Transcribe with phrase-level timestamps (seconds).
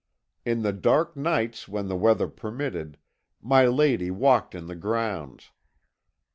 [0.45, 2.97] "In the dark nights when the weather permitted,
[3.39, 5.51] my lady walked in the grounds.